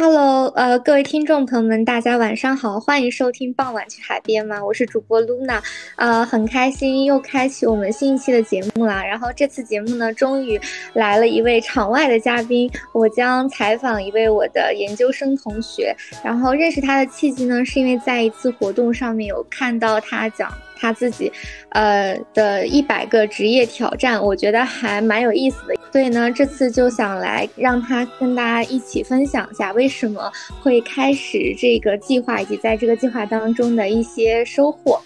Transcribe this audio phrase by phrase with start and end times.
[0.00, 5.60] Hello，呃，各位听众朋友们，大家晚上好，欢迎收听《傍晚去海边》吗，我是主播 Luna，
[5.96, 9.04] 呃，很开心又开启我们新一期的节目啦。
[9.04, 10.60] 然后这次节目呢，终于
[10.92, 15.92] 来了一位场外的嘉宾，我将采访一位我的研究生同学。
[16.22, 20.48] 然后认识他的契机呢，是因为在一次活动上面有看到他讲。
[20.78, 21.32] 他自己，
[21.70, 30.30] 呃的一百个职业挑战，我觉得还蛮有意思的，所以呢，这次就想来让他跟大家一起分享一下为什么
[30.62, 35.00] 会开始这个计划，以及在这个计划当中的一些收获。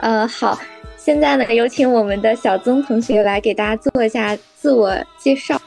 [0.00, 0.58] 呃，好，
[0.96, 5.60] 现在呢，有请我们的小曾同学来给大家做一下自我介绍。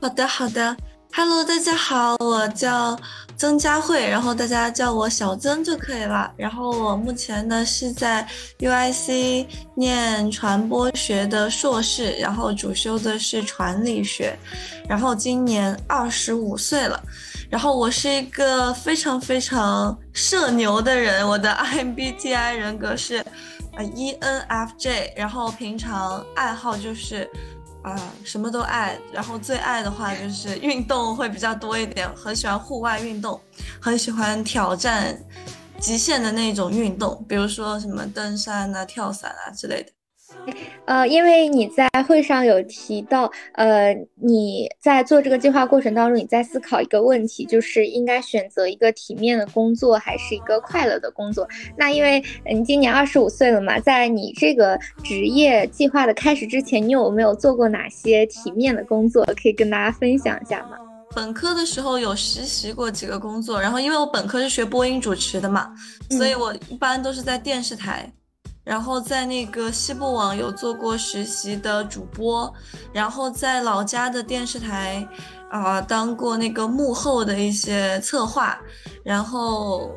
[0.00, 0.76] 好的，好的
[1.18, 2.96] ，Hello，大家好，我叫。
[3.36, 6.28] 曾佳慧，然后大家叫我小曾就可以了。
[6.36, 8.26] 然后我目前呢是在
[8.58, 14.36] UIC 念传播学的硕士，然后主修的是传理学，
[14.88, 17.00] 然后今年二十五岁了。
[17.48, 23.24] 然后我是一个非常非常社牛的人，我的 MBTI 人格是
[23.76, 27.28] 呃 ENFJ，然后平常爱好就是。
[27.82, 33.40] 啊，什么都爱，然后最爱的话就是运动会比较多一点，很喜欢户外运动，
[33.80, 35.16] 很喜欢挑战
[35.80, 39.90] 极限的那种运动，比如说什么登山啊、跳伞啊之类的。
[40.86, 51.46] 呃，因为你在会上有提到，呃，你在做这个计划过程当中，你在思考一个问题，就是应该选择一个体面的工作，还是一个快乐的工作？
[51.76, 60.78] 那因为你今年二十五岁了嘛，在你这个职业计划的开始之前，你有没有做过哪些体面的工作，可以跟大家分享一下吗？
[61.14, 65.74] 本科的时候有实习过几个工作，然后因为我本科是学播音主持的嘛，
[66.10, 68.10] 所以我一般都是在电视台。
[68.68, 72.52] 然后在那个西部网有做过实习的主播，
[72.92, 75.08] 然后在老家的电视台，
[75.50, 78.60] 啊，当过那个幕后的一些策划，
[79.02, 79.90] 然后，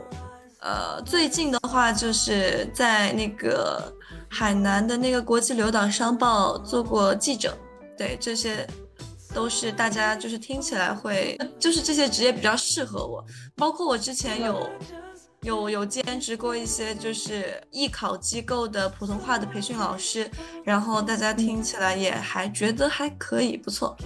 [0.61, 3.93] 呃，最近的话就是在那个
[4.29, 7.53] 海南的那个国际留党商报做过记者，
[7.97, 8.65] 对，这些
[9.33, 13.21] 都是大家就是听起来会，就是这些职业比较适合我，
[13.57, 14.65] 包括我之前有。
[15.43, 20.29] 有有兼职过一些就是艺考机构的普通话的培训老师，
[20.63, 23.97] 然后大家听起来也还觉得还可以，不错。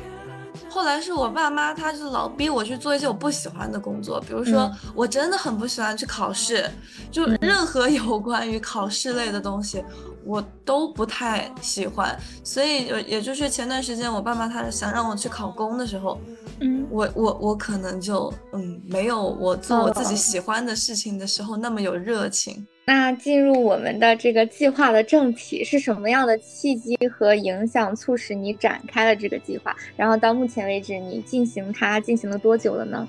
[0.69, 6.69] 后来是我爸妈，他是老逼我去做一些我不喜欢的工作，比如说我真的很不喜欢去考试，
[7.12, 9.84] 就任何有关于考试类的东西。
[10.25, 16.19] 我都不太喜欢，所以也也就是前段时间我爸妈他想让我去考公的时候，
[16.59, 22.65] 嗯，我我我可能就嗯没有我做我自己喜欢的事情的时候那么有热情。
[22.87, 29.75] 那进入我们的这个计划的正题，是什么样的契机和影响促使你展开了这个计划？
[29.95, 33.07] 然后到目前为止，你进行它进行了多久了呢？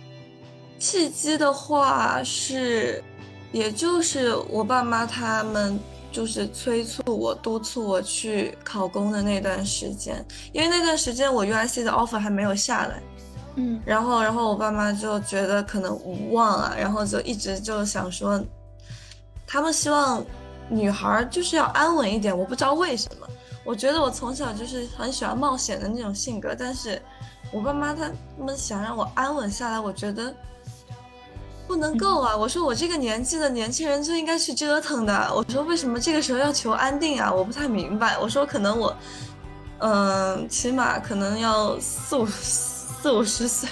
[0.78, 3.02] 契机的话是，
[3.52, 5.78] 也就是我爸妈他们。
[6.16, 13.02] 就是催促我、督促我去考公的那段时间，因为那段时间我 U I C 的 offer 还没有下来，
[13.56, 18.42] 嗯，然后，然后我爸妈就觉得可能无望啊，然后就一直就想说，
[19.46, 20.24] 他们希望
[20.70, 23.26] 女孩就是要安稳一点，我不知道为什么，
[23.62, 26.98] 我觉得我从小就是很喜欢冒险的那种性格，但是
[27.52, 30.34] 我爸妈他们想让我安稳下来，我觉得。
[31.66, 32.36] 不能够啊！
[32.36, 35.30] 我说我这个年纪的年轻人就应该去折腾的。
[35.34, 37.32] 我说为什么这个时候要求安定啊？
[37.32, 38.16] 我不太明白。
[38.18, 38.96] 我说可能我，
[39.78, 43.68] 嗯，起码可能要四五四五十岁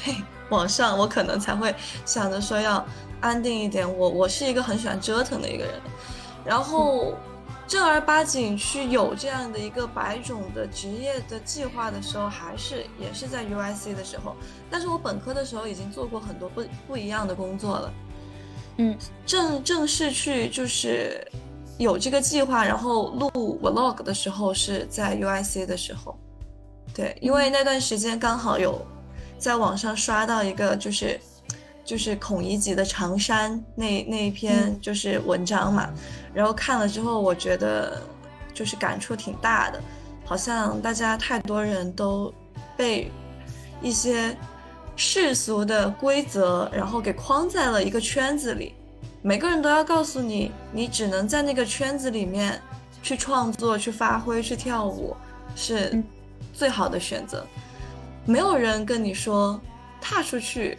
[0.48, 1.74] 往上，我可能才会
[2.04, 2.84] 想着说要
[3.20, 3.86] 安定一点。
[3.96, 5.74] 我我是一个很喜欢折腾的一个人，
[6.44, 7.14] 然后。
[7.66, 14.36] 正儿八经去有这样的一个百种的职业的计划的时候，还是也是在 U I C 的时候。
[14.70, 17.92] 但是我本科的时候已经做过很多不不一样的工作了。
[18.76, 21.26] 嗯，正正式去就是
[21.78, 26.18] 有这个计划，然后录 Vlog 的时候是在 U I C 的时候。
[26.92, 28.86] 对，因为那段时间刚好有
[29.38, 31.18] 在网上刷到一个就是
[31.84, 35.88] 就是孔乙己的长衫那那一篇就是文章嘛。
[36.34, 38.02] 然后看了之后，我觉得
[38.52, 39.80] 就是感触挺大的，
[40.24, 42.32] 好像大家太多人都
[42.76, 43.10] 被
[43.80, 44.36] 一些
[44.96, 48.74] 世俗的规则，然后给框在了一个圈子里。
[49.22, 52.60] 每个人都要告诉你，你只能在那个圈子里面
[53.02, 55.16] 去创作、去发挥、去跳舞，
[55.56, 56.02] 是
[56.52, 57.46] 最好的选择。
[58.26, 59.60] 没有人跟你说
[60.00, 60.76] 踏出去。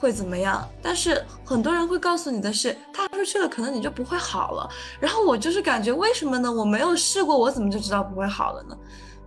[0.00, 0.66] 会怎么样？
[0.80, 4.68] 但是很多人会告诉你的是，踏出去了，可能你就不会好了。
[4.98, 6.50] 然后我就是感觉，为什么呢？
[6.50, 8.76] 我没有试过，我怎么就知道不会好了呢？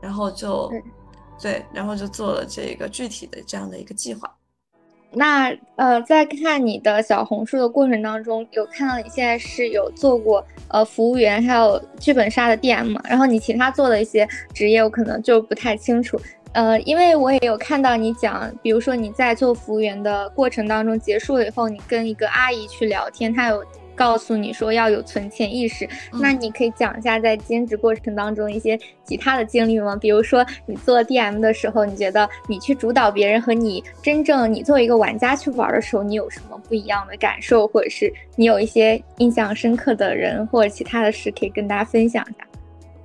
[0.02, 0.70] 然后就，
[1.40, 4.30] 对，然后就做了这个具体的这样的一个计划。
[5.16, 16.20] 那呃，在看你的小红书的过程当中，有看到你现在是有做过呃服务员，还有剧本杀的 DM，然后你其他做的一些职业，我可能就不太清楚。
[16.54, 23.64] 呃，因为我也有看到你讲，比如说你在做服务员的过程当中结束了以后，你跟一个阿姨去聊天，她有。
[23.96, 25.88] 告诉你说要有存钱意识，
[26.20, 29.96] 那你可以讲一下在兼职过程当中一些其他的经历吗？
[29.96, 42.48] 比如说你做 DM 的时候，你觉得你去主导别人和你真正你作为一个玩家去玩的时候，你有什么不一样的感受，或者是你有一些印象深刻的人或者其他的事可以跟大家分享一下？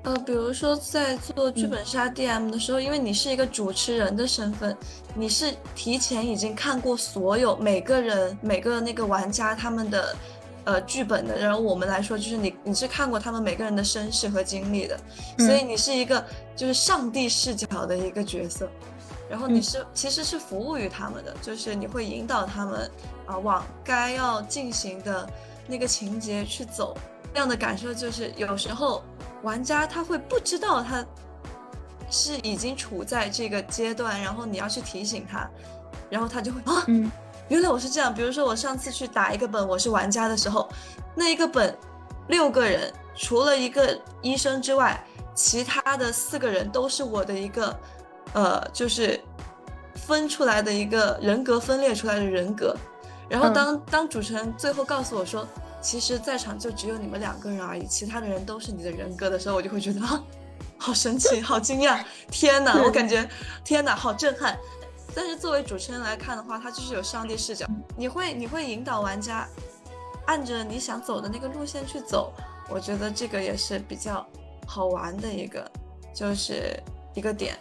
[0.09, 4.75] 呃，比如说在做剧本杀 DM 的时候，因为你是一个主持人的身份，
[5.15, 10.17] 你是提前已经看过所有每个人每个那个玩家他们的。
[10.65, 15.01] 呃，剧本的，然后我们来说，就是你你是看过他们每个人的身世和经历的，
[15.39, 16.23] 所以你是一个
[16.55, 18.69] 就是上帝视角的一个角色，
[19.31, 22.91] 然后你是其实是服务于他们的，就是你会引导他们
[23.25, 25.27] 啊往该要进行的
[25.67, 26.95] 那个情节去走，
[27.33, 29.03] 这样的感受就是有时候
[29.43, 31.05] 玩家他会不知道他
[32.11, 35.49] 是已经处在这个阶段，然后你要去提醒他，
[36.11, 36.85] 然后他就会啊。
[37.49, 40.69] 原来我是这样，比如说我上次去打一个本，我是玩家的时候，
[41.15, 41.75] 那一个本
[42.27, 45.03] 六个人，除了一个医生之外，
[45.35, 47.79] 其他的四个人都是我的一个，
[48.35, 49.19] 呃，就是
[49.95, 52.77] 分出来的一个人格分裂出来的人格。
[53.31, 55.47] 然后当当主持人最后告诉我说，
[55.81, 60.01] 其实在场就只有你们两个人而已，其他的人都是你的人格的时候，我就会觉得，
[60.77, 63.29] 好神奇，好惊讶，天哪，我感觉
[63.65, 64.59] 天哪，好震撼。
[65.15, 67.67] 但是作为主持人来看的话，他就是有上帝视角，
[67.97, 69.49] 你会你会引导玩家
[70.27, 72.33] 按着你想走的那个路线去走，
[72.69, 74.25] 我觉得这个也是比较
[74.67, 75.69] 好玩的一个，
[76.15, 76.79] 就是
[77.15, 77.59] 一个点。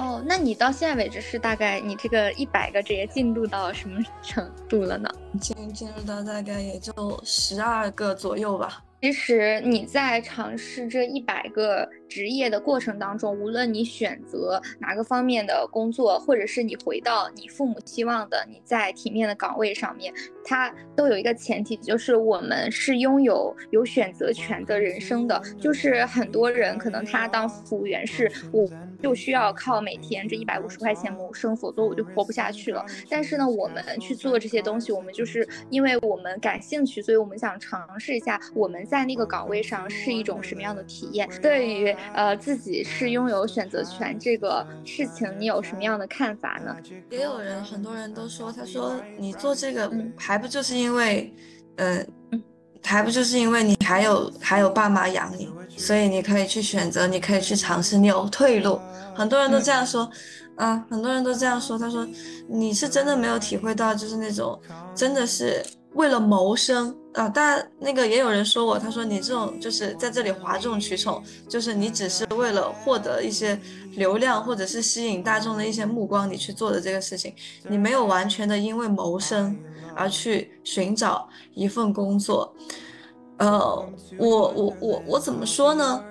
[0.00, 5.10] 哦，那你到现在为止是大概你这个一百个职业进度到什么程度了呢？
[5.38, 8.82] 进进入到大概也就十二个左右吧。
[9.02, 20.12] 其实你在尝试这一百个职业的过程当中，无论你选择哪个方面的工作，或者是你回到你父母期望的你在体面的岗位上面，
[20.44, 25.40] 它都有一个前提，就是我们是拥有有选择权的人生的。
[25.58, 28.68] 就是很多人可能他当服务员是我
[29.00, 32.84] 就需要靠每天这一百五十块钱谋生，否则我就活不下去了。
[33.08, 38.80] 但是呢，我们去做这些东西，我们就是因为我们感兴趣，所以我们想尝试一下我们。
[38.90, 41.28] 在那个岗位上是一种什么样的体验？
[41.42, 46.76] 对于呃自己是拥有选择权这个事情，你有什么样的看法呢？
[47.10, 51.32] 也有人，很多人都说，他说你做这个还不就是因为，
[51.76, 52.06] 嗯，
[52.82, 58.80] 还不就是因为你还有还有爸妈养你，所以你可以去选择，你可以去尝试，你有退路。
[59.14, 60.10] 很多人都这样说，
[60.56, 61.78] 啊，很多人都这样说。
[61.78, 62.06] 他说
[62.48, 64.60] 你是真的没有体会到，就是那种
[64.94, 65.64] 真的是。
[65.94, 73.58] 为了谋生啊，但那个也有人说我，他说你这种就是在这里哗众取宠，就是你只是为了获得一些
[73.96, 77.34] 流量或者是吸引大众的一些目光，你去做的这个事情，
[77.68, 79.58] 你没有完全的因为谋生
[79.96, 82.54] 而去寻找一份工作。
[83.38, 83.84] 呃，
[84.16, 86.04] 我我我我怎么说呢？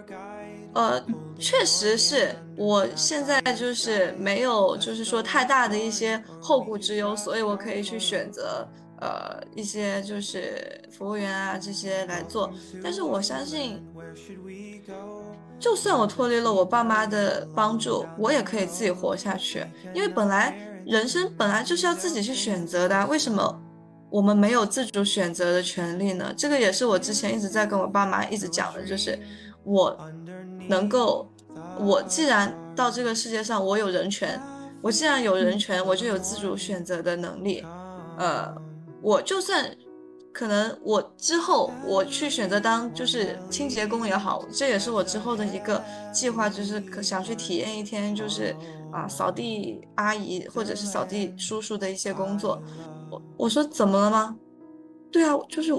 [0.74, 1.02] 呃，
[1.40, 8.68] 确实是我现在就是没有就是说太大的一些后顾之忧，所以我可以去选择。
[9.02, 12.52] 呃，一些就是服务员啊这些来做，
[12.84, 13.82] 但是我相信，
[15.58, 19.66] 就算我脱离了我爸妈的帮助，我也可以自己活下去。
[19.94, 20.54] 因为本来
[20.86, 23.62] 人生本来就是要自己去选择的，为什么
[24.10, 26.34] 我们没有自主选择的权利呢？
[26.36, 29.18] 这个也是我之前一直在跟我爸妈一直讲的，就是
[29.64, 29.98] 我
[30.68, 31.26] 能够，
[31.80, 34.38] 我既然到这个世界上，我有人权，
[34.82, 37.64] 我既然有人权，我就有自主选择的能力，
[38.18, 38.54] 呃。
[39.02, 39.76] 我就算
[40.32, 48.56] 可能我之后我去选择当就是清洁工也好，这也是我之后的一个计划，就是可想去体验一天，就是
[48.92, 52.62] 啊扫地阿姨或者是扫地叔叔的一些工作。
[53.10, 54.36] 我我说怎么了吗？
[55.12, 55.74] 对啊，就是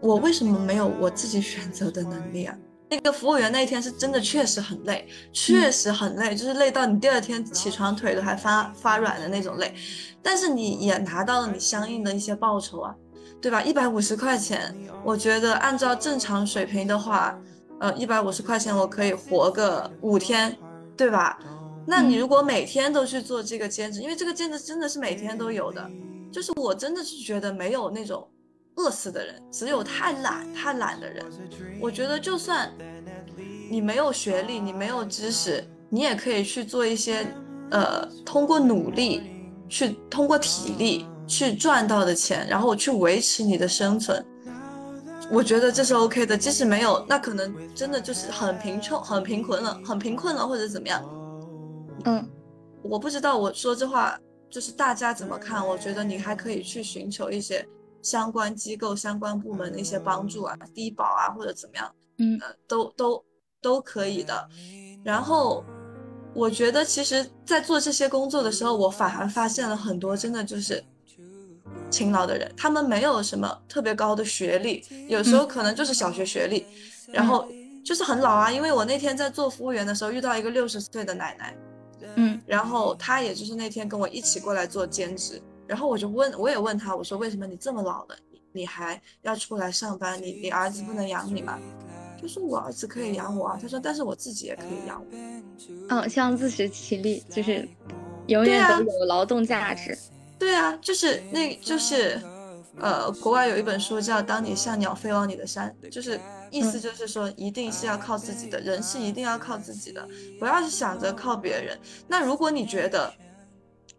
[0.00, 2.58] 我为什么没有我自己选择的能力啊？
[2.92, 9.74] 那个服务员那一天是真的确实很累，确实很累，就是累到你第二天起床腿都还发发软的那种累。
[10.22, 12.94] 但是你也拿到了你相应的一些报酬啊，
[13.40, 13.62] 对吧？
[13.62, 17.34] 一百五十块钱，我觉得按照正常水平的话，
[17.80, 20.54] 呃，一百五十块钱我可以活个五天，
[20.94, 21.38] 对吧？
[21.86, 25.90] 那你如果每天都去做这个兼职，因为这个兼职真的是每天都有的，
[26.30, 28.28] 就是我真的是觉得没有那种
[28.76, 31.24] 饿死的人，只有太懒太懒的人。
[31.80, 32.70] 我觉得就算
[33.70, 37.26] 你没有学历，你没有知识，你也可以去做一些，
[37.70, 39.28] 呃，通过努力。
[39.68, 44.22] 去通过体力去赚到的钱，然后去维持你的生存，
[45.30, 46.36] 我觉得这是 OK 的。
[46.36, 51.02] 即使没有，那可能真的就是很贫穷、很贫困了、很贫困了，或者怎么样。
[52.04, 52.28] 嗯，
[52.82, 54.14] 我不知道我说这话
[54.50, 55.66] 就是大家怎么看。
[55.66, 57.66] 我觉得你还可以去寻求一些
[58.02, 63.24] 相关机构、相关部门的一些帮助啊，低保啊，或者怎么样，嗯，都都
[63.60, 64.48] 都可以的。
[65.02, 65.64] 然后。
[66.34, 70.82] 我觉得其实，在做这些工作的时候，我反而发现了很多真的就是
[71.90, 72.50] 勤劳的人。
[72.56, 76.64] 他们没有什么特别高的学历，有时候可能就是小学学历，
[77.12, 77.46] 然后
[77.84, 78.50] 就是很老啊。
[78.50, 81.54] 因为我那天在做服务员的时候，遇到一个六十岁的奶奶，
[82.14, 85.38] 嗯，然后她也就是那天跟我一起过来做兼职，
[85.72, 90.22] 然后我就问，我也问他，我说为什么你这么老了，你你还要出来上班？
[90.22, 91.58] 你你儿子不能养你吗？
[92.20, 95.06] 就说我儿子可以养我啊，他说，但是我自己也可以养我。
[95.88, 97.66] 嗯，希望自食其力，就是
[98.26, 99.96] 永远都有劳动价值。
[100.38, 102.20] 对啊，就是那，就是，
[102.78, 110.06] 呃，国外有一本书叫《当你像鸟飞往你的山》，就是意思就是说，一定是要靠自己的，人是一定要靠自己的，
[110.38, 111.78] 不要去想着靠别人。
[112.06, 113.10] 那如果你觉得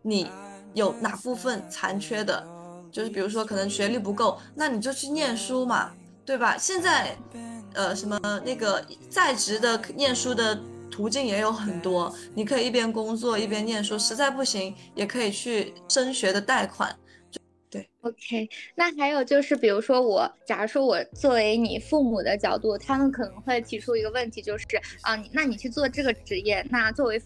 [0.04, 0.30] 你
[0.74, 2.46] 有哪部分残缺的，
[2.92, 5.92] 就是比如说可能学历不够，那你就去念书嘛，
[6.26, 6.58] 对吧？
[6.58, 7.18] 现在。
[7.76, 10.56] 呃，什么那个在职的念书的
[10.92, 16.96] 途径也有很多，你可以一边工作一边念书，实在不行也可以去升学的贷款。
[17.72, 18.48] 对，OK。
[18.76, 24.68] 那还有就是，比如说我，假如说我作为你父母的角度，他们可能会提出一个问题，就是
[25.02, 27.18] 啊，那你去做这个职业，那作为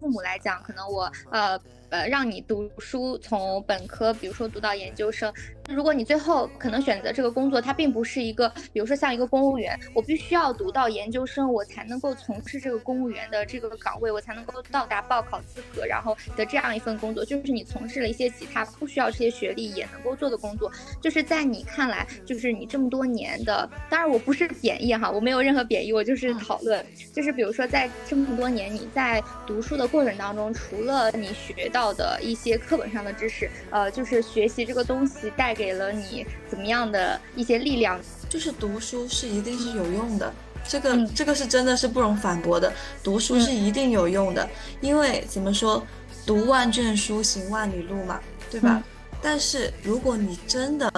[0.00, 1.56] 父母来讲，可能我呃。
[1.92, 5.30] 呃，让你读书从本科，比如说读到研究生。
[5.72, 17.24] 如果你最后可能选择这个工作，它并不是一个，比如说像一个公务员，我必须要读到研究生，我才能够从事这个公务员的这个岗位，我才能够到达报考资格，然后的这样一份工作。
[17.24, 20.70] 就是你从事了一些其他不需要这些学历也能够做的工作。
[21.00, 26.84] 就是在你看来，就是你这么多年的，当然我不是贬义哈，我没有任何贬义，我就是讨论。
[27.12, 31.92] 就是比如说在这么多年你在读书的过程当中，除了你学到。
[31.92, 38.00] 的一些课本上的知识，呃，就是学习这个东西带给了你怎么样的一些力量？
[38.28, 40.32] 就是读书是一定是有用的，
[40.66, 42.72] 这个这个是真的是不容反驳的，
[43.04, 44.48] 读书是一定有用的，
[44.80, 45.86] 因为怎么说，
[46.24, 48.18] 读万卷书行万里路嘛，
[48.50, 48.82] 对吧？
[49.20, 50.90] 但是如果你真的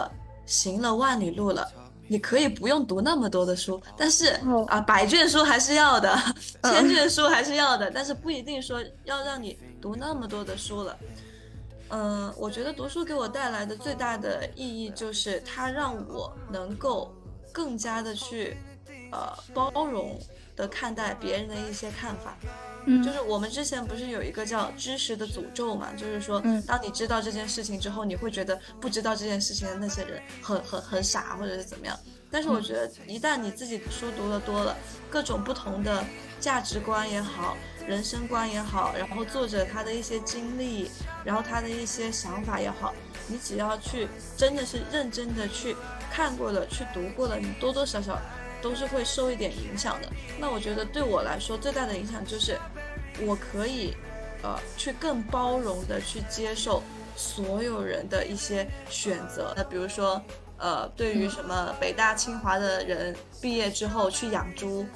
[0.47, 1.69] 行了万里路了。
[2.07, 6.15] 你可以不用读那么多的书，但是啊，百卷书还是要的，
[6.63, 10.95] 千卷书还是要的，但是不一定说要让你读那么多的书了。
[11.91, 17.15] 嗯，我觉得读书给我带来的最大的意义就是它让我能够
[17.53, 18.57] 更加的去
[19.13, 20.19] 呃包容
[20.57, 22.37] 的看待别人的一些看法。
[22.87, 25.93] 嗯，就是我们之前不是有一个叫知识的诅咒嘛？
[25.97, 31.99] 就是说，当你知道这件事情之后，你会觉得不知道这件事情的那些人很很很傻，或者是怎么样。
[32.31, 34.77] 但是我觉得，一旦你自己书读的多了，
[35.09, 36.05] 各种不同的
[36.41, 40.91] 价值观也好，人生观也好，然后作者他的一些经历，
[41.25, 42.95] 然后他的一些想法也好，
[43.27, 45.77] 你只要去真的是认真的去
[46.11, 48.19] 看过了，去读过了，你多多少少。
[48.63, 50.09] 都是会受一点影响的。
[50.39, 52.59] 那我觉得对我来说最大的影响就是，
[53.21, 53.95] 我可以，
[54.43, 56.83] 呃，去更包容的去接受
[57.15, 59.53] 所有人的一些选择。
[59.55, 60.19] 那比如说，
[60.57, 64.87] 呃，对于什么北大清华的人毕业之后去养猪，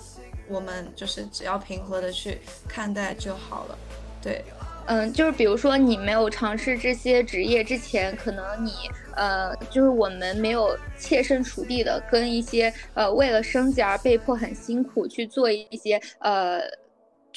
[0.49, 2.39] 我们就是只要平和的去
[2.69, 3.79] 看待就好了。
[4.23, 4.45] 对。
[4.87, 8.73] 嗯，就是比如说你没有尝试这些职业之前，可能你
[9.17, 16.61] 呃，就是我们没有切身处地的跟一些呃为了生计而被迫很辛苦去做一些呃。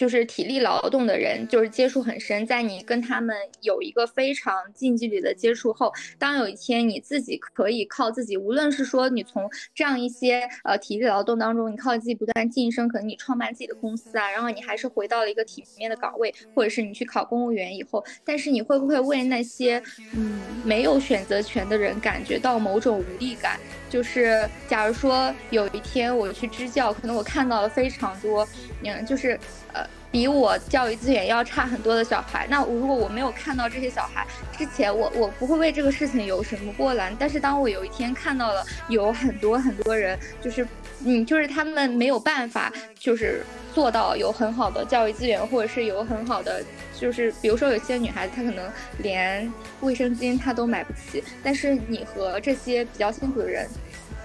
[0.02, 2.44] 就是体力劳动的人，就是接触很深。
[2.44, 19.80] 在你跟他们有一个非常近距离的接触后，当有一天你自己可以靠自己，无论是说你从这样一些呃体力劳动当中，你靠自己不断晋升，可能你创办自己的公司啊，然后你还是回到了一个体面的岗位，或者是你去考公务员以后，但是你会不会为那些
[20.16, 23.60] 嗯没有选择权的人感觉到某种无力感？
[23.88, 28.48] 就是假如说有一天我去支教，可能我看到了非常多，
[28.84, 29.40] 嗯，就是
[29.74, 29.86] 呃。
[30.12, 37.16] 比我教育资源要差很多的小孩，那如果我没有看到这些小孩之前，我我不会为这个事情有什么波澜。
[37.18, 40.68] 但是当我有一天看到了有很多很多人，就是
[41.06, 43.42] 嗯，就是他们没有办法，就是
[43.74, 46.62] 做到有很好的教育资源，或者是有很好的，
[47.00, 53.66] 就是比如说有些女孩子她可能连卫生巾她都买不起，但是你和这些比较辛苦的人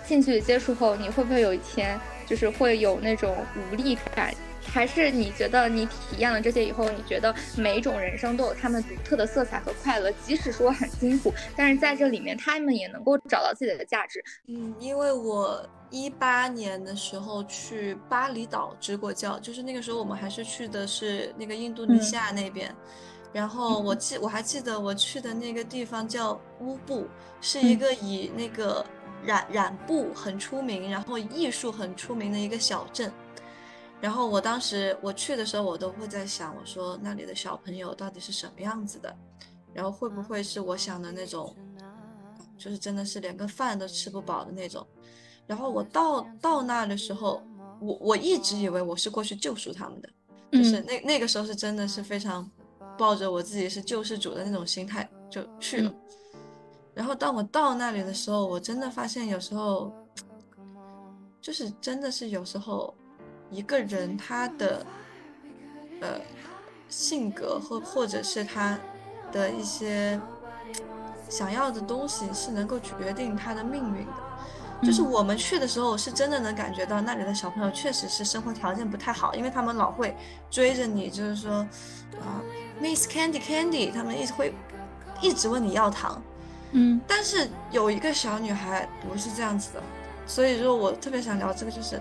[0.04, 1.96] 近距离接触后，你会不会有一天
[2.26, 3.37] 就是会有那种
[3.70, 4.35] 无力感？
[4.73, 14.23] 还是你觉得你体验了这些以后，你觉得每一种人生都有他们独特的色彩和快乐，即使说很辛苦，但是在这里面他们也能够找到自己的价值。
[14.49, 22.75] 嗯，因为我一八年的时候去巴厘岛支过教，就是那个时候我们还是去的是那个印度尼西亚那边，
[23.32, 27.06] 然后我记我还记得我去的那个地方叫乌布，
[27.40, 28.85] 是一个以那个
[29.25, 33.11] 染染布很出名，然后艺术很出名的一个小镇。
[33.99, 39.17] 然后我当时我去的时候，我都会在想，我说那里的小朋友到底是什么样子的，
[39.73, 41.57] 然后会不会是我想的那种，
[42.59, 44.87] 就是真的是连个饭都吃不饱的那种。
[45.47, 47.43] 然后我到到那的时候，
[47.81, 50.11] 我我一直以为我是过去救赎他们的，
[50.53, 52.49] 就是那那个时候是真的是非常
[52.99, 55.93] 抱着我自己是救世主的那种心态就去了。
[56.93, 59.91] 然后当我到那里的时候，我真的发现有时候，
[61.41, 62.95] 就是真的是有时候。
[63.50, 64.85] 一个人他的
[66.00, 66.21] 呃
[66.88, 68.79] 性格或或者是他
[69.33, 70.21] 的一些
[71.29, 74.12] 想要的东西是能够决定他的命运的。
[74.83, 80.15] 就是我们去的时候，是真的能感觉到那里的小朋友确实是生活条件不太好，因为他们老会
[80.50, 81.67] 追着你，就是说
[82.21, 82.43] 啊
[82.81, 84.55] ，Miss Candy Candy，他们一直会
[85.23, 86.23] 一直问你要糖。
[86.73, 87.00] 嗯。
[87.07, 89.83] 但是有一个小女孩不是这样子的，
[90.26, 92.00] 所以说我特别想聊这个，就是。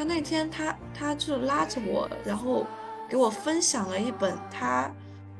[0.00, 2.64] 他那天，他他就拉着我，然后
[3.06, 4.90] 给我分享了一本他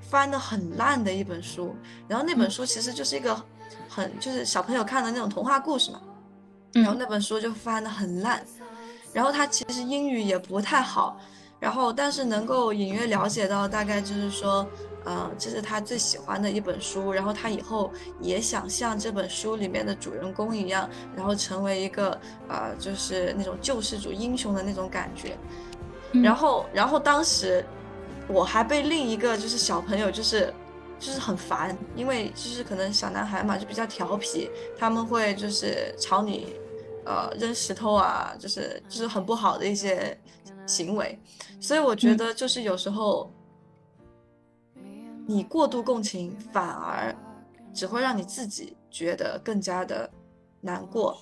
[0.02, 1.74] 翻的很烂的一本书，
[2.06, 3.34] 然后那本书其实就是一个
[3.88, 6.02] 很就是小朋友看的那种童话故事嘛，
[6.72, 8.44] 然后那本书就翻的很烂，
[9.14, 11.18] 然后他其实英语也不太好，
[11.58, 14.68] 然后但是能够隐约了解到大概就是说。
[15.04, 17.90] 呃，这是他最喜欢的一本书，然后他以后
[18.20, 25.38] 也想像这本书里面的主人公一样，然后成为一个呃，就是那种救世主英雄的那种感觉。
[26.22, 27.64] 然后，然后当时
[28.28, 30.52] 我还被另一个就是小朋友就是
[30.98, 36.54] 就是很烦，因为就是可能小男孩嘛就比较调皮，他们会就是朝你
[37.06, 40.18] 呃扔石头啊，就是就是很不好的一些
[40.66, 41.18] 行为，
[41.58, 43.32] 所以我觉得就是有时候。
[45.30, 47.14] 你过度共情，反而
[47.72, 50.10] 只会让你自己觉得更加的
[50.60, 51.16] 难过。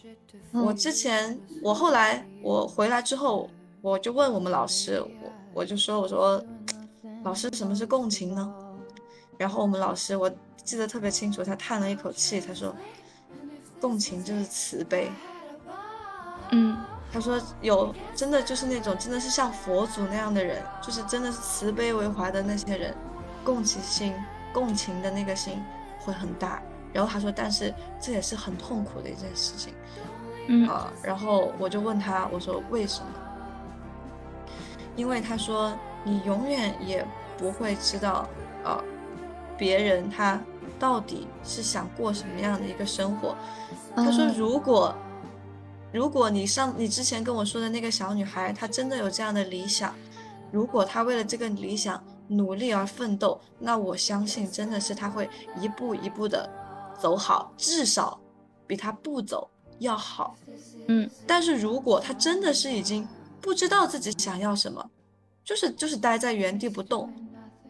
[0.51, 3.51] 我之前，我后来我回来之后，
[3.83, 6.43] 我就问我们老师，我我就说，我说，
[7.23, 8.51] 老师，什么是共情呢？
[9.37, 10.31] 然后我们老师，我
[10.65, 12.75] 记得特别清楚，他叹了一口气，他说，
[13.79, 15.11] 共情就是慈悲。
[16.53, 16.79] 嗯，
[17.13, 22.97] 他说有真的就是那种真的是像佛祖那样的人，就是真的是慈悲为怀的那些人。
[23.49, 24.13] 共情心、
[24.53, 25.65] 共情的那个心
[26.01, 26.61] 会很大，
[26.93, 29.73] 然后他说，但是这也是很痛苦的一件事情，
[30.49, 33.07] 嗯啊，然后我就问他，我说为什么？
[34.97, 37.03] 因为他说你永远也
[37.39, 38.29] 不会知道，
[38.63, 38.85] 啊，
[39.57, 40.39] 别人他
[40.79, 43.35] 到底是想过什么样的一个生活。
[43.97, 44.95] 他说，如果
[45.91, 49.95] 如果你上你之前跟我说的那个小女孩，她真的有这样的理想，
[50.53, 51.99] 如果她为了这个理想。
[52.29, 55.29] 努力而奋斗，那我相信真的是他会
[55.61, 56.49] 一步一步的
[57.01, 58.21] 走好，至少
[58.67, 60.37] 比他不走要好。
[60.87, 63.07] 嗯，但是如果他真的是已经
[63.41, 64.91] 不知道自己想要什么，
[65.45, 67.13] 就是就是待在原地不动。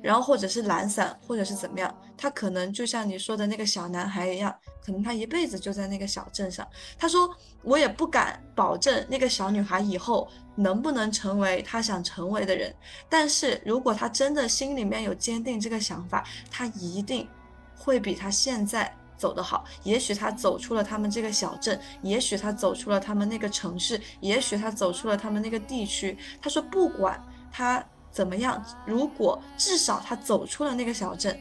[0.00, 6.66] 然后或者是懒散，或者是怎么样，他可能就像你说的那个小男孩一样，可能他一辈子就在那个小镇上。
[6.96, 7.28] 他说
[7.62, 12.74] ：“我也不敢保证那个小女孩以后能不能成为他想成为的人，
[13.08, 17.28] 但是如果他真的心里面有坚定这个想法，他一定
[17.76, 19.64] 会比他现在走得好。
[19.82, 26.16] 也许他走出了他们这个小镇，也许他走出了他们那个城市，也许他走出了他们那个地区。
[26.40, 28.64] 他说，不管他。”怎么样？
[28.84, 31.38] 如果至少他走出了那个小镇，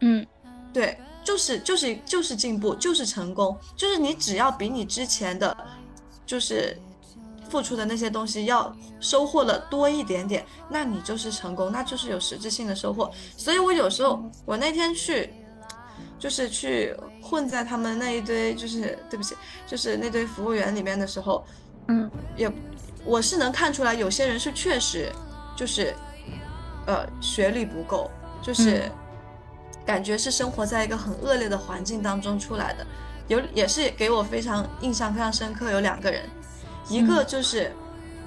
[0.00, 0.24] 嗯，
[0.72, 5.56] 对，就是就是就是进步，就是成功，就是你只要比你之前的，
[6.24, 6.76] 就是
[7.50, 13.10] 付出的那些东西要收获了多一点点，那你就是成功，那就是有实质性的收获。
[13.36, 15.32] 所以我有时候我那天去，
[16.18, 19.34] 就是去混在他们那一堆，就是对不起，
[19.66, 21.44] 就是那堆服务员里面的时候，
[21.88, 22.48] 嗯，也
[23.04, 25.10] 我是能看出来，有些人是确实。
[25.58, 25.92] 就是，
[26.86, 28.08] 呃，学历不够，
[28.40, 28.88] 就是
[29.84, 32.86] 感觉是生活在一个很恶劣的环境当中出来的。
[33.26, 36.30] 有也是给我非常印象非常深刻，有两个人，
[36.88, 37.72] 一个就是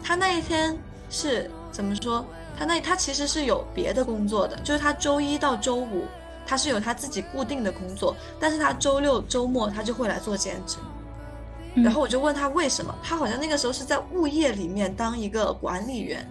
[0.04, 0.78] 他那一天
[1.10, 2.26] 是怎么说？
[2.60, 6.04] 他那他其实是有别的工作的，就是他周一到周五
[6.46, 10.80] 他是有他自己固定的工作，但是他周六周末他就会来做兼职。
[11.76, 16.28] 然后我就问他为什么，他好像那个时候是在物业里面当一个管理员。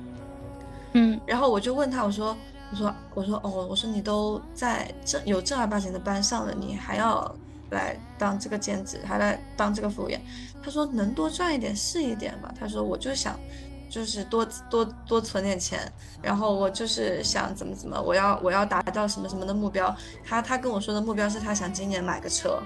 [0.93, 2.37] 嗯，然后我就问他，我说，
[2.71, 7.35] 我说，我说，哦，我说你都在正有正儿八经的班上了，你还要
[7.71, 10.21] 来当这个兼职，还来当这个服务员？
[10.63, 12.53] 他说能多赚一点是一点吧。
[12.59, 13.39] 他说我就想，
[13.89, 15.81] 就是多多多存点钱，
[16.21, 19.95] 然后我就是想怎么怎么，我要我要达到什么什么的目标。
[20.25, 22.61] 他他跟我说的目标是他想今年买个车。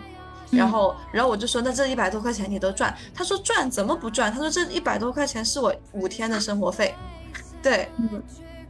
[0.50, 2.94] 然后，然后我就说，那这一百多块钱你都赚？
[3.12, 4.30] 他说赚怎么不赚？
[4.30, 6.94] 他说这一百多块钱是我五天的生活费，
[7.64, 7.88] 对。
[7.98, 8.22] 嗯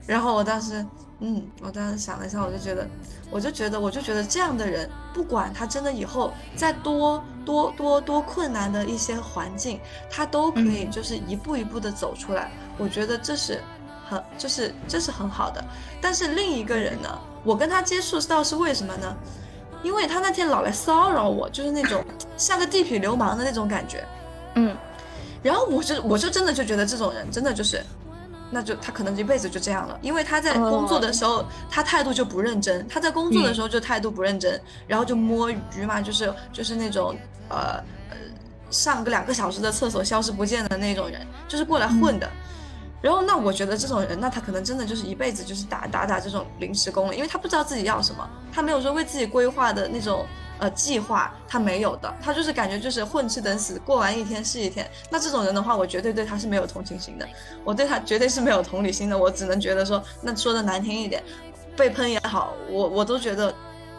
[0.07, 0.85] 然后我当时，
[1.21, 2.87] 嗯，我当时想了一下，我就觉得，
[3.31, 9.81] 我就觉得，我就觉得这样的人，不管他真的以后再多多多多困难的一些环境，
[10.11, 12.51] 他都可以就是一步一步的走出来。
[12.77, 13.63] 我觉得这是
[14.07, 15.65] 很，就是这是很好的。
[16.03, 19.17] 但是另一个人呢，我跟他接触到是为什么呢？
[19.83, 22.05] 因为他那天老来骚扰我，就是那种
[22.37, 24.05] 像个地痞流氓的那种感觉，
[24.57, 24.77] 嗯，
[25.43, 27.83] 然后我就我就真的就觉得这种人真的就是，
[28.55, 37.17] 那就他可能一辈子就这样了，因为他在工作的时候他态度就不认真，他在工作的时候就态度不认真，然后就摸鱼嘛，就是就是那种
[37.49, 38.17] 呃呃
[38.71, 42.31] 上个两个小时的厕所消失不见的那种人，就是过来混的。
[43.03, 50.25] 然后，那我觉得这种人，那他可能真的就是一辈子就是打打打这种临时工了，因为他不知道自己要什么，他没有说为自己规划的那种
[50.59, 54.89] 呃计划，他没有的，他就是感觉就是混吃等死，过完一天是一天。
[55.11, 57.29] 那这种人的话，我绝对对他是没有同情心的，
[57.65, 61.23] 我对他绝对是没有同理心的，我只能觉得说，那说的难听一点，
[61.77, 63.55] 被喷也好，我我都觉得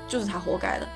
[0.08, 0.88] 就是他活该的，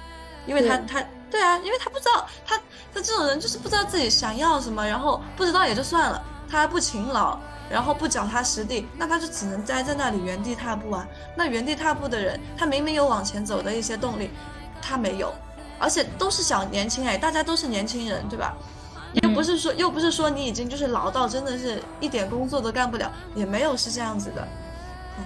[0.46, 2.58] 因为他他对啊，因为他不知道他
[2.94, 7.38] 他这种人就是不知道自己想要什么，然后不知道也就算了，他还不勤劳。
[7.72, 11.08] 然后不脚踏实地，那他就只能待在那里原地踏步啊。
[11.36, 14.32] 那原地踏步的人，他明明有往前走的一些动力，
[14.82, 15.32] 他没有，
[15.80, 18.56] 而且都是小年轻哎，大家都是年轻人，对吧？
[19.24, 24.48] 又不是说又不是说你已经就是老到真的是一点工作都干不了，也没有是这样子的。
[25.18, 25.26] 嗯，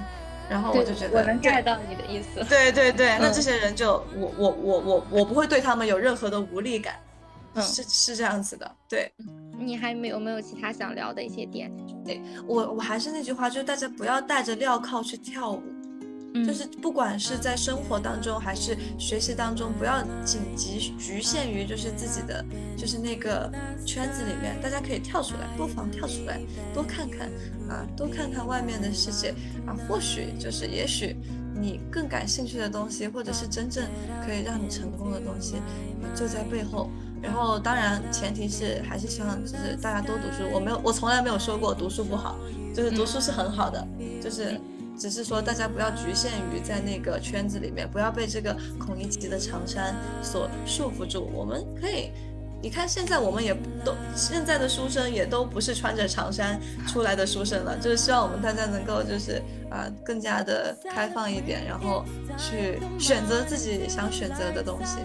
[0.50, 2.44] 然后我就觉得我能 get 到你的意思。
[2.48, 6.96] 对对对，那这些人就我我我我我不会对他们有任何的无力感。
[7.56, 9.12] 嗯是是这样子的，对。
[9.60, 11.72] 你还没有没有其他想聊的一些点？
[12.04, 15.62] 对我我还是那句话，就是大家不要带着镣铐去跳舞，
[16.46, 22.43] 就是不管是在生活当中还是学习当中，不要紧急局限于就是自己的
[22.76, 23.52] 就是那个
[23.86, 26.39] 圈子里面，大家可以跳出来，不妨跳出来，
[26.74, 27.30] 多看看
[27.69, 29.34] 啊，多看看外面的世界
[29.65, 31.15] 啊，或许就是也许
[31.54, 33.86] 你更感兴趣的东西，或者是真正
[34.26, 35.56] 可以让你成功的东西，
[36.15, 36.89] 就在背后。
[37.22, 40.43] 然后，当然，前提是还是希望就是大家多读书。
[40.54, 42.38] 我没有，我从来没有说过读书不好，
[42.76, 43.88] 就是读书是很好的，
[44.22, 44.60] 就是
[44.97, 51.29] 只是说大家不要局限于在那个圈子里面，不要被这个孔乙己的长衫所束缚住。
[51.34, 52.12] 我们可以。
[52.62, 53.53] 你看，现在我们也
[53.84, 62.06] 都现在的书生也都不是穿着长衫出来的书生了，就是希望我们大家能够就是啊更加的开放一点，然后
[62.38, 64.99] 去选择自己想选择的东西，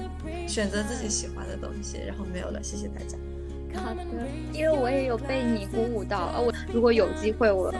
[0.46, 3.18] 选择自己喜欢的东西，然后没有了，谢谢大家。
[3.74, 4.02] 好的，
[4.52, 7.74] 因为我也有被你鼓舞到啊，我如果有机会，我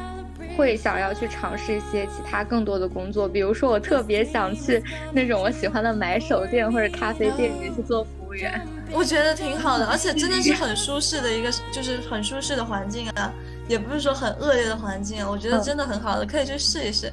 [0.59, 8.61] 会想要去尝试一些其他更多的工作，比如说我特别想去那种我喜欢的买手店或者咖啡店里面去做服务员。
[8.91, 13.33] 我觉得挺好的，而且真的是很舒适的一个， 就是很舒适的环境啊，
[13.69, 17.13] 也不是说很恶劣的环境啊，我觉得真的很好的，可以去试一试。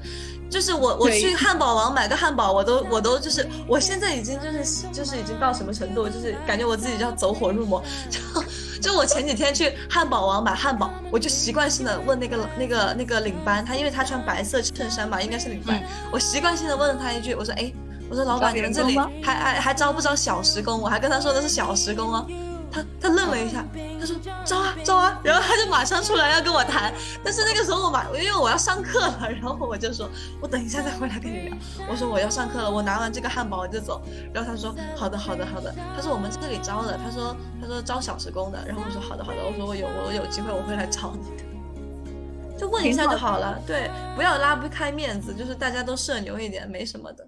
[0.49, 7.84] 就是我我去 汉堡王买个汉堡，我都我都就是我现在已经就是就是已经到什么程度，就是感觉我自己要走火入魔。
[8.10, 8.19] 就
[8.82, 17.72] 就我前几天去汉堡王买汉堡，我就习惯性的问那个那个那个领班，他因为他穿白色衬衫嘛，应该是领班，我习惯性的问了他一句，我说哎。
[18.08, 20.80] 我说老板，你们这里还还还招不招小时工？
[20.80, 22.28] 我还跟他说的是小时工哦。
[22.76, 23.66] 他他愣了一下，
[23.98, 26.94] 他说招啊招啊，然后他就马上出来要跟我谈。
[27.24, 30.10] 但是那个时候我马，因为我要上课了，然后我就说，
[30.42, 31.58] 我等一下再回来跟你聊。
[31.90, 34.02] 我说我要上课了，我拿完这个汉堡我就走。
[34.34, 38.62] 然后他说好的好的好的，他说我们这里招的，他说他说招小时工的。
[38.68, 43.58] 然后我说好的好的，我说我有我有机会我会来找你的，就问一下就好了。
[43.66, 47.26] 对，不要拉不开面子，就是大家都社牛一点，没什么的。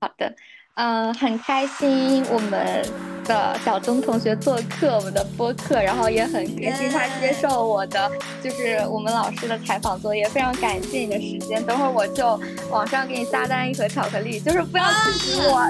[0.00, 0.32] 好的，
[0.78, 2.86] 嗯，很开心我们
[3.24, 8.08] 的小钟同学做客我们的播客，然后也很开心他接受我的
[8.40, 11.60] 就是我们老师的采访作业，非常感谢你的时间。
[11.66, 15.68] 等会儿我就网上给你下单一盒巧克力，就是不要拒绝我。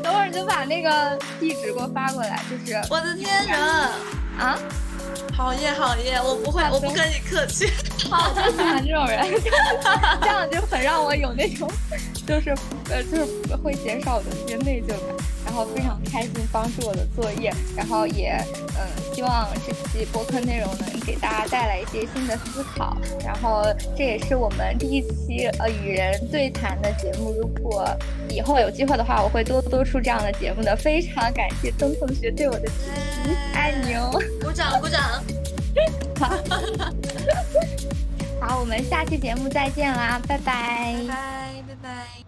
[0.00, 3.58] 等会儿你就把那个地址给我发过来，就是我的天人
[4.38, 4.56] 啊。
[5.36, 7.68] 好耶好耶，我不会，我不跟你客气。
[8.08, 9.20] 好，我喜欢这种人，
[10.22, 11.70] 这样就很让我有那种，
[12.26, 12.50] 就是
[12.90, 14.98] 呃，就是会减少我的一些内疚感。
[15.44, 15.56] 然后。
[15.56, 18.36] 后非常开心帮助我的作业，然后也
[18.76, 23.64] 嗯希望这期播客内容能给大家带来一些新的思考，然后
[23.96, 27.88] 这也是我们第一期呃与人对谈的节目，如果
[28.28, 30.76] 以后有机会的话，我会多多出这样的节目的。
[30.76, 32.74] 非常感谢曾同学对我的支
[33.24, 34.10] 持，爱你哦！
[34.42, 35.00] 鼓掌鼓掌。
[36.20, 36.36] 好，
[38.46, 41.55] 好，我们下期节目再见啦，拜拜，拜拜
[41.86, 42.25] 拜拜。